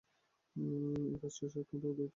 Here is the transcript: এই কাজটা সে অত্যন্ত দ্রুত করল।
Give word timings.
এই 0.55 1.19
কাজটা 1.21 1.45
সে 1.47 1.59
অত্যন্ত 1.61 1.83
দ্রুত 1.85 1.97
করল। 1.97 2.09